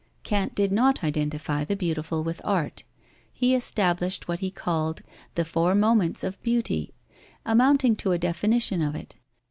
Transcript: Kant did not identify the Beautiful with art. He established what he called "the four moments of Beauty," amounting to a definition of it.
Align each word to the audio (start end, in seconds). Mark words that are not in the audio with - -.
Kant 0.23 0.55
did 0.55 0.71
not 0.71 1.03
identify 1.03 1.63
the 1.63 1.75
Beautiful 1.75 2.23
with 2.23 2.41
art. 2.43 2.83
He 3.31 3.53
established 3.53 4.27
what 4.27 4.39
he 4.39 4.49
called 4.49 5.03
"the 5.35 5.45
four 5.45 5.75
moments 5.75 6.23
of 6.23 6.41
Beauty," 6.41 6.95
amounting 7.45 7.95
to 7.97 8.11
a 8.11 8.17
definition 8.17 8.81
of 8.81 8.95
it. 8.95 9.15